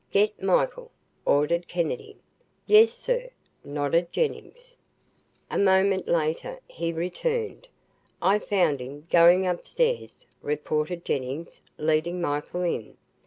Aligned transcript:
"Get 0.11 0.41
Michael," 0.41 0.89
ordered 1.25 1.67
Kennedy. 1.67 2.17
"Yes, 2.65 2.91
sir," 2.91 3.29
nodded 3.63 4.11
Jennings. 4.11 4.79
A 5.51 5.59
moment 5.59 6.07
later 6.07 6.59
he 6.67 6.91
returned. 6.91 7.67
"I 8.19 8.39
found 8.39 8.79
him, 8.79 9.05
going 9.11 9.45
upstairs," 9.45 10.25
reported 10.41 11.05
Jennings, 11.05 11.61
leading 11.77 12.19
Michael 12.19 12.63
in. 12.63 12.97